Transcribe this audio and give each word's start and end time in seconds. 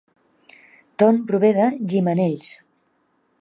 Ton 1.01 1.19
prové 1.27 1.51
de 1.59 1.67
Gimenells 1.93 2.51